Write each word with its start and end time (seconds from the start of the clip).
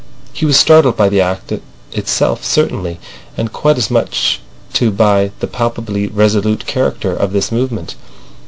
He 0.33 0.47
was 0.47 0.57
startled 0.57 0.97
by 0.97 1.09
the 1.09 1.21
act 1.21 1.53
itself 1.91 2.43
certainly, 2.43 2.99
and 3.37 3.53
quite 3.53 3.77
as 3.77 3.91
much 3.91 4.41
too 4.73 4.89
by 4.89 5.29
the 5.41 5.45
palpably 5.47 6.07
resolute 6.07 6.65
character 6.65 7.11
of 7.15 7.33
this 7.33 7.51
movement. 7.51 7.93